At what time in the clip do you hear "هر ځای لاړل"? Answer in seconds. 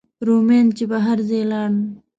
1.05-1.75